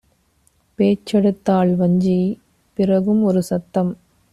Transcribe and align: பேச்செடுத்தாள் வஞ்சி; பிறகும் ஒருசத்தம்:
பேச்செடுத்தாள் 0.79 1.75
வஞ்சி; 1.75 2.19
பிறகும் 2.77 3.23
ஒருசத்தம்: 3.23 3.93